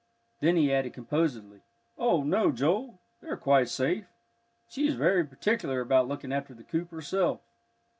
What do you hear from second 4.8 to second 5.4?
is very